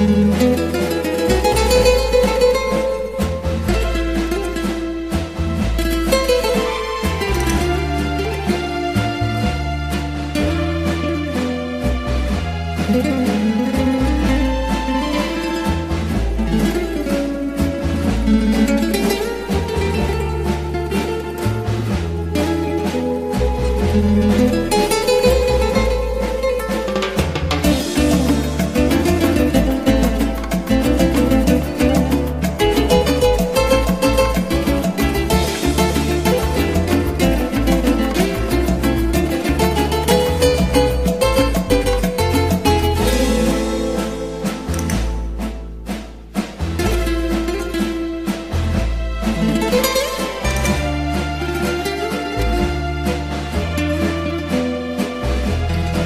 Música 0.00 0.69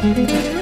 thank 0.00 0.59